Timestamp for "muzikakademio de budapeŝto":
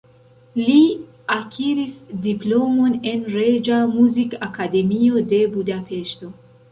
3.99-6.31